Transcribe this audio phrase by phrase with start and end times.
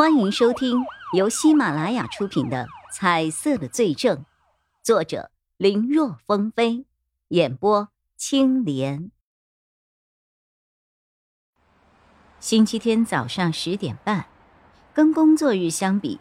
[0.00, 4.16] 欢迎收听由喜马拉雅出品的《彩色的罪证》，
[4.82, 6.86] 作者林若风飞，
[7.28, 9.10] 演播青莲。
[12.38, 14.24] 星期天早上十点半，
[14.94, 16.18] 跟工作日相比，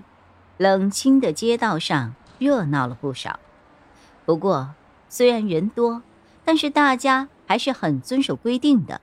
[0.58, 3.40] 冷清的街道上热闹了不少。
[4.26, 4.76] 不过，
[5.08, 6.04] 虽然人多，
[6.44, 9.00] 但是大家还是很遵守规定的，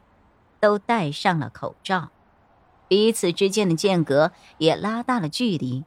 [0.61, 2.11] 都戴上了口罩。
[2.89, 5.84] 彼此之间的间隔也拉大了距离，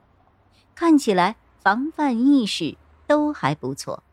[0.76, 4.04] 看起来防范意识都还不错。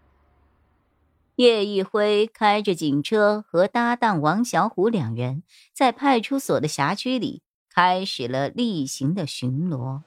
[1.37, 5.43] 叶一辉开着警车和搭档王小虎两人
[5.75, 10.03] 在派出所的辖区里开始了例行的巡逻。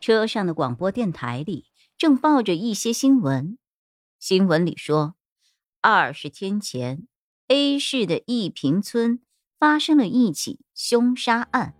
[0.00, 1.66] 车上的广播电台里
[1.96, 3.56] 正报着一些新闻，
[4.18, 5.14] 新闻里说，
[5.80, 7.08] 二十天前
[7.48, 9.20] ，A 市的一平村。
[9.58, 11.74] 发生了一起凶杀案，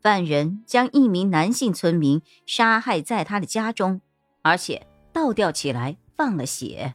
[0.00, 4.00] 犯人将一名男性村民杀害在他的家中，
[4.42, 6.94] 而且倒吊起来放了血。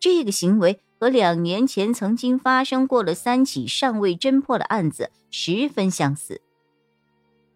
[0.00, 6.40] 这个行为和两年前曾经发生过的三起尚未侦破的案子十分相似。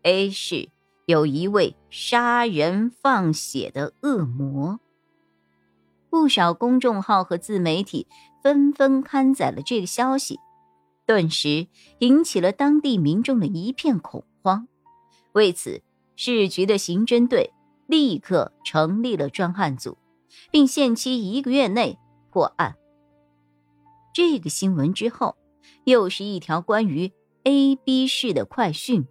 [0.02, 0.68] A 市
[1.06, 4.78] 有一位杀人放血的恶魔，
[6.08, 8.06] 不少公众号和自媒体
[8.42, 10.38] 纷纷刊载了这个消息。
[11.10, 11.66] 顿时
[11.98, 14.68] 引起了当地民众的一片恐慌。
[15.32, 15.82] 为此，
[16.14, 17.52] 市局的刑侦队
[17.88, 19.98] 立刻成立了专案组，
[20.52, 21.98] 并限期一个月内
[22.30, 22.76] 破案。
[24.14, 25.36] 这个新闻之后，
[25.82, 27.10] 又是一条关于
[27.42, 29.04] A、B 市的快讯。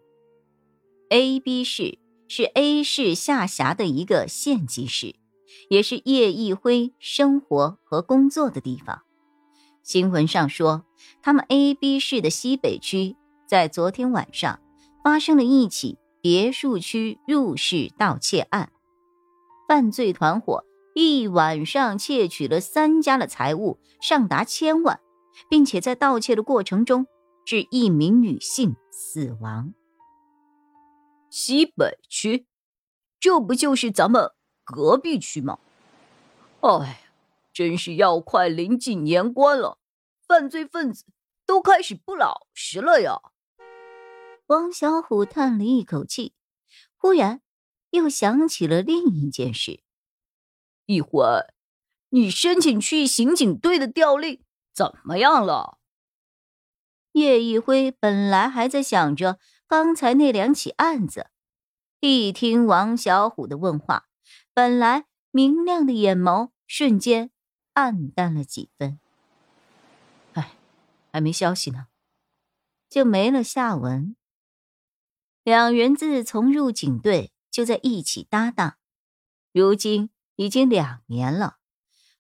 [1.09, 5.15] A、B 市是 A 市下辖的一个县级市，
[5.69, 9.01] 也是叶一辉生活和工作的地方。
[9.89, 10.85] 新闻上说，
[11.23, 13.15] 他们 A、B 市的西北区
[13.47, 14.59] 在昨天晚上
[15.03, 18.71] 发生了一起别墅区入室盗窃案，
[19.67, 24.99] 犯罪团伙一晚上窃取了三家的财物，上达千万，
[25.49, 27.07] 并且在盗窃的过程中
[27.43, 29.73] 致一名女性死亡。
[31.31, 32.45] 西北区，
[33.19, 34.29] 这不就是咱们
[34.63, 35.57] 隔壁区吗？
[36.59, 37.01] 哎，
[37.51, 39.78] 真是要快临近年关了。
[40.29, 41.05] 犯罪分子
[41.47, 43.19] 都开始不老实了呀！
[44.45, 46.35] 王小虎叹了一口气，
[46.95, 47.41] 忽然
[47.89, 49.81] 又想起了另一件事。
[50.85, 51.19] 一辉，
[52.09, 55.79] 你申请去刑警队的调令怎么样了？
[57.13, 61.31] 叶一辉本来还在想着刚才那两起案子，
[62.01, 64.05] 一听王小虎的问话，
[64.53, 67.31] 本来明亮的眼眸瞬间
[67.73, 68.99] 暗淡了几分。
[71.11, 71.87] 还没消息呢，
[72.89, 74.15] 就没了下文。
[75.43, 78.77] 两人自从入警队就在一起搭档，
[79.51, 81.57] 如今已经两年了。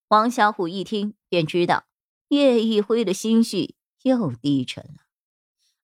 [0.07, 1.85] 王小虎一听便知道
[2.29, 5.05] 叶一辉的心绪又低沉了，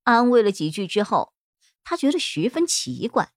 [0.03, 1.33] 安慰了几句之后，
[1.83, 3.31] 他觉得十分奇怪。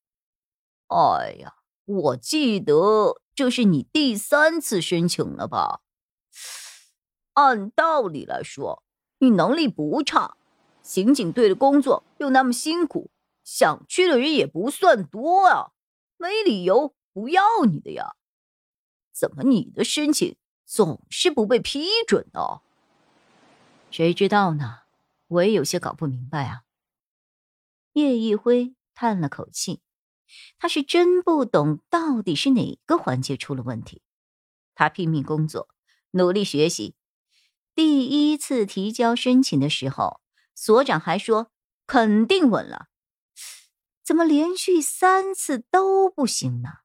[0.86, 5.82] 哎呀，我记得这是你第三次申请了吧？
[7.34, 8.84] 按道理来说。
[9.18, 10.36] 你能力不差，
[10.82, 13.10] 刑警队的工作又那么辛苦，
[13.44, 15.72] 想去的人也不算多啊，
[16.16, 18.14] 没理由不要你的呀。
[19.12, 22.60] 怎么你的申请总是不被批准呢？
[23.90, 24.82] 谁知道呢？
[25.26, 26.62] 我也有些搞不明白啊。
[27.94, 29.80] 叶一辉叹了口气，
[30.58, 34.02] 他是真不懂到底是哪个环节出了问题。
[34.74, 35.68] 他拼命工作，
[36.12, 36.94] 努力学习。
[37.78, 40.20] 第一次提交申请的时候，
[40.52, 41.52] 所长还说
[41.86, 42.88] 肯定稳了，
[44.02, 46.78] 怎么连续三次都不行呢？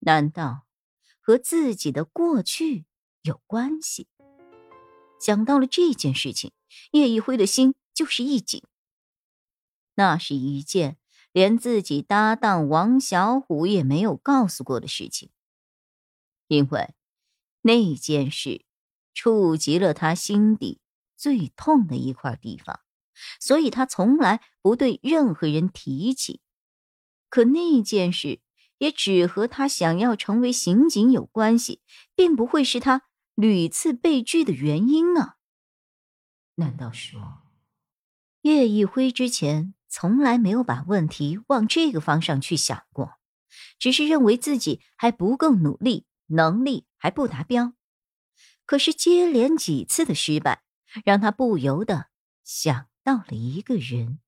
[0.00, 0.66] 难道
[1.20, 2.86] 和自己的过去
[3.22, 4.08] 有关系？
[5.20, 6.50] 想到了这件事情，
[6.90, 8.64] 叶一辉的心就是一紧。
[9.94, 10.98] 那是一件
[11.30, 15.30] 连自己搭档王小虎也没有告诉过的事情，
[16.48, 16.96] 因为
[17.62, 18.64] 那件事。
[19.18, 20.78] 触及了他心底
[21.16, 22.78] 最痛的一块地方，
[23.40, 26.40] 所以他从来不对任何人提起。
[27.28, 28.38] 可那件事
[28.78, 31.82] 也只和他想要成为刑警有关系，
[32.14, 33.02] 并不会是他
[33.34, 35.38] 屡次被拒的原因啊！
[36.54, 37.42] 难道说，
[38.42, 43.14] 叶一辉之前从来没有把问题往这个方向去想过，
[43.80, 47.72] 只是认为自己还不够努力，能力还不达标？
[48.68, 50.62] 可是接连几次的失败，
[51.02, 52.08] 让他不由得
[52.44, 54.18] 想到了一个人。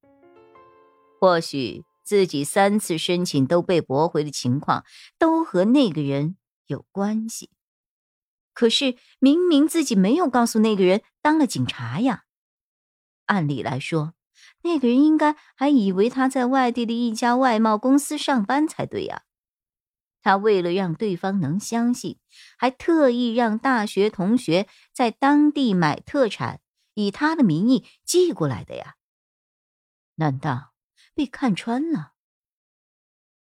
[1.21, 4.87] 或许自己三次申请都被驳回的情况，
[5.19, 6.39] 都和那个人
[6.69, 7.51] 有关系。
[8.55, 12.25] 可是明明自己没有告诉那个人当了警察呀。
[13.27, 14.15] 按理来说，
[14.63, 19.25] 那个人应该还以为他在外地的一家外贸公司上班才对呀。
[20.22, 22.19] 他为了让对方能相信，
[22.58, 26.61] 还特意让大学同学在当地买特产，
[26.94, 28.96] 以他的名义寄过来的呀。
[30.17, 30.75] 难道
[31.14, 32.12] 被看穿了？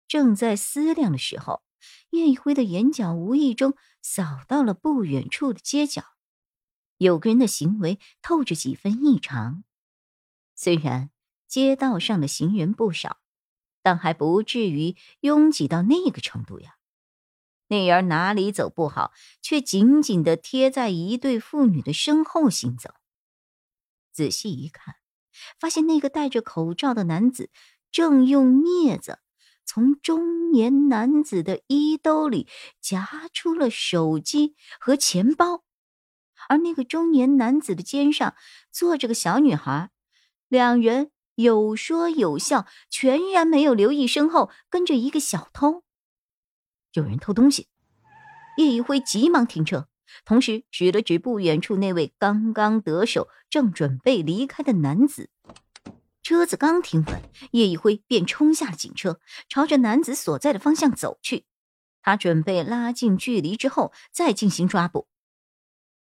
[0.07, 1.63] 正在思量的时候，
[2.11, 6.03] 叶一辉的眼角无意中扫到了不远处的街角，
[6.97, 9.63] 有个人的行为透着几分异常。
[10.55, 11.09] 虽然
[11.47, 13.17] 街道上的行人不少，
[13.83, 16.77] 但还不至于拥挤到那个程度呀。
[17.68, 19.12] 那人哪里走不好，
[19.44, 22.95] 却紧紧的贴在一对妇女的身后行走。
[24.12, 24.95] 仔细一看。
[25.59, 27.50] 发现那个戴着口罩的男子
[27.91, 29.18] 正用镊子
[29.65, 32.47] 从中年男子的衣兜里
[32.80, 35.63] 夹出了手机和钱包，
[36.47, 38.35] 而那个中年男子的肩上
[38.71, 39.89] 坐着个小女孩，
[40.47, 45.83] 两人有说有笑，全然没有留意身后跟着一个小偷。
[46.94, 47.68] 有人偷东西，
[48.57, 49.88] 叶一辉急忙停车。
[50.25, 55.31] 同时指了指不远处那位刚刚得手、正准备离开的男子，
[56.21, 57.21] 车子刚停稳，
[57.51, 59.19] 叶一辉便冲下警车，
[59.50, 61.45] 朝着男子所在的方向走去。
[62.03, 65.07] 他准备拉近距离之后再进行抓捕。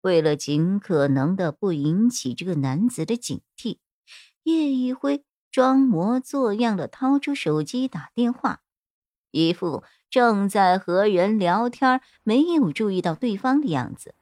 [0.01, 3.80] 为了尽可能的不引起这个男子的警惕，
[4.45, 8.62] 叶一辉装模作样的掏出手机打电话，
[9.31, 9.83] 一副。
[10.07, 14.15] 正在和人聊天，没有注意到对方的样子。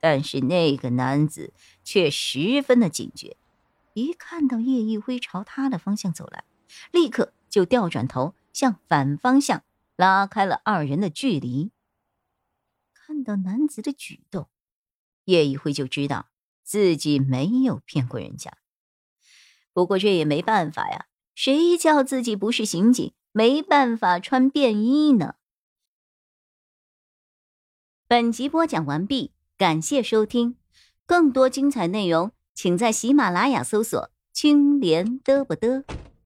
[0.00, 1.52] 但是那个男子
[1.84, 3.36] 却十分的警觉，
[3.92, 6.44] 一看到叶一辉朝他的方向走来，
[6.90, 9.62] 立刻就调转头向反方向
[9.94, 11.70] 拉开了二人的距离。
[12.94, 14.48] 看到男子的举动，
[15.24, 16.28] 叶一辉就知道
[16.62, 18.56] 自己没有骗过人家。
[19.78, 23.12] 不过这也没办法呀，谁叫自己不是刑警？
[23.30, 25.36] 没办法穿便衣呢。
[28.08, 30.56] 本集播讲完毕，感谢收听，
[31.06, 35.84] 更多精彩内容，请在喜马拉雅搜索“青莲嘚不嘚”。